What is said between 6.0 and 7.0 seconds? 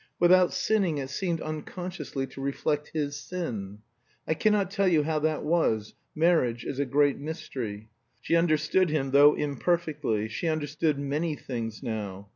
marriage is a